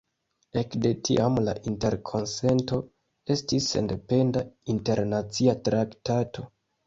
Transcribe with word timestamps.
Ekde 0.59 0.91
tiam 1.07 1.35
la 1.47 1.53
Interkonsento 1.71 2.79
estis 3.35 3.67
sendependa 3.75 4.43
internacia 4.75 5.57
traktato. 5.69 6.47